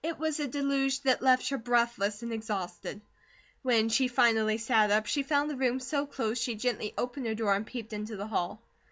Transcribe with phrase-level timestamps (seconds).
[0.00, 3.00] It was a deluge that left her breathless and exhausted.
[3.62, 7.34] When she finally sat up, she found the room so close, she gently opened her
[7.34, 8.62] door and peeped into the hall.